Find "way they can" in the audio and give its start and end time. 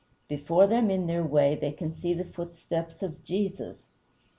1.23-1.93